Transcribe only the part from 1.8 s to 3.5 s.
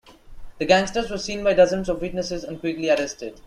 of witnesses and quickly arrested.